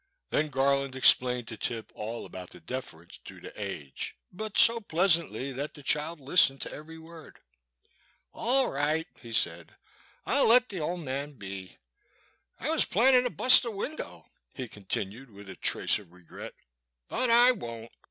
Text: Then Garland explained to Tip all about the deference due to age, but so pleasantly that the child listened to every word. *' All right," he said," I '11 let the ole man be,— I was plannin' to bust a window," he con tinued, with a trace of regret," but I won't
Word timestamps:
Then 0.29 0.49
Garland 0.49 0.95
explained 0.95 1.47
to 1.49 1.57
Tip 1.57 1.91
all 1.93 2.25
about 2.25 2.49
the 2.49 2.59
deference 2.59 3.19
due 3.19 3.39
to 3.39 3.53
age, 3.55 4.15
but 4.31 4.57
so 4.57 4.79
pleasantly 4.81 5.51
that 5.51 5.75
the 5.75 5.83
child 5.83 6.19
listened 6.19 6.59
to 6.61 6.73
every 6.73 6.97
word. 6.97 7.37
*' 7.87 8.33
All 8.33 8.71
right," 8.71 9.05
he 9.19 9.31
said," 9.31 9.75
I 10.25 10.37
'11 10.37 10.49
let 10.49 10.69
the 10.69 10.79
ole 10.79 10.97
man 10.97 11.33
be,— 11.33 11.77
I 12.59 12.71
was 12.71 12.83
plannin' 12.85 13.25
to 13.25 13.29
bust 13.29 13.63
a 13.63 13.69
window," 13.69 14.25
he 14.55 14.67
con 14.67 14.85
tinued, 14.85 15.29
with 15.29 15.47
a 15.51 15.55
trace 15.55 15.99
of 15.99 16.11
regret," 16.11 16.55
but 17.07 17.29
I 17.29 17.51
won't 17.51 17.91